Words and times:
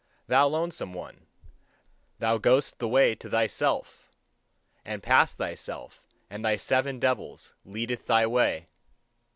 Thou 0.25 0.47
lonesome 0.47 0.93
one, 0.93 1.27
thou 2.17 2.39
goest 2.39 2.79
the 2.79 2.87
way 2.87 3.13
to 3.13 3.29
thyself! 3.29 4.09
And 4.83 5.03
past 5.03 5.37
thyself 5.37 6.01
and 6.27 6.43
thy 6.43 6.55
seven 6.55 6.99
devils 6.99 7.53
leadeth 7.65 8.07
thy 8.07 8.25
way! 8.25 8.67